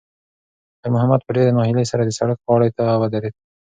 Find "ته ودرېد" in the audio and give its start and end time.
2.77-3.35